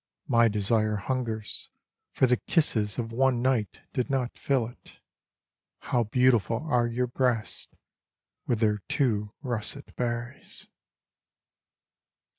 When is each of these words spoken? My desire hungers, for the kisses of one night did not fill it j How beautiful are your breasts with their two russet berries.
My 0.27 0.47
desire 0.47 0.95
hungers, 0.95 1.69
for 2.11 2.25
the 2.25 2.37
kisses 2.47 2.97
of 2.97 3.11
one 3.11 3.39
night 3.43 3.81
did 3.93 4.09
not 4.09 4.35
fill 4.35 4.65
it 4.65 4.83
j 4.83 4.97
How 5.77 6.05
beautiful 6.05 6.57
are 6.63 6.87
your 6.87 7.05
breasts 7.05 7.67
with 8.47 8.61
their 8.61 8.79
two 8.89 9.31
russet 9.43 9.95
berries. 9.97 10.67